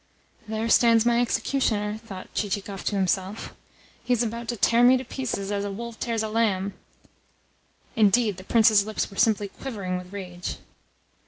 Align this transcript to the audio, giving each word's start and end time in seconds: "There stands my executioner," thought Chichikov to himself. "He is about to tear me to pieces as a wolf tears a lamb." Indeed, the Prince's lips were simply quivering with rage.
"There 0.47 0.67
stands 0.67 1.05
my 1.05 1.21
executioner," 1.21 1.99
thought 1.99 2.33
Chichikov 2.33 2.83
to 2.85 2.95
himself. 2.95 3.53
"He 4.03 4.13
is 4.13 4.23
about 4.23 4.47
to 4.47 4.57
tear 4.57 4.81
me 4.81 4.97
to 4.97 5.05
pieces 5.05 5.51
as 5.51 5.63
a 5.63 5.69
wolf 5.69 5.99
tears 5.99 6.23
a 6.23 6.27
lamb." 6.27 6.73
Indeed, 7.95 8.37
the 8.37 8.43
Prince's 8.43 8.83
lips 8.83 9.11
were 9.11 9.17
simply 9.17 9.49
quivering 9.49 9.97
with 9.99 10.11
rage. 10.11 10.57